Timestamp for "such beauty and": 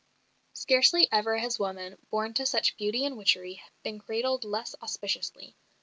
2.47-3.15